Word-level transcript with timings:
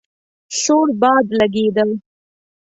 سوړ 0.61 0.87
باد 1.01 1.25
لګېده. 1.39 1.83